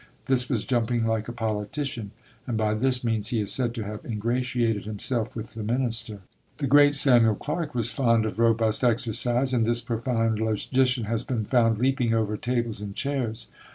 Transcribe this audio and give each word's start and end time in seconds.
This 0.25 0.49
was 0.49 0.65
jumping 0.65 1.03
like 1.05 1.27
a 1.27 1.31
politician; 1.31 2.09
and 2.47 2.57
by 2.57 2.73
this 2.73 3.03
means 3.03 3.27
he 3.27 3.39
is 3.39 3.51
said 3.53 3.75
to 3.75 3.83
have 3.83 4.03
ingratiated 4.03 4.85
himself 4.85 5.35
with 5.35 5.51
the 5.51 5.61
minister. 5.61 6.21
The 6.57 6.65
great 6.65 6.95
Samuel 6.95 7.35
Clarke 7.35 7.75
was 7.75 7.91
fond 7.91 8.25
of 8.25 8.39
robust 8.39 8.83
exercise; 8.83 9.53
and 9.53 9.63
this 9.63 9.81
profound 9.83 10.39
logician 10.39 11.03
has 11.03 11.23
been 11.23 11.45
found 11.45 11.77
leaping 11.77 12.15
over 12.15 12.35
tables 12.35 12.81
and 12.81 12.95
chairs. 12.95 13.49